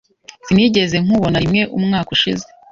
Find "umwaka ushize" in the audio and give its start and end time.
1.77-2.45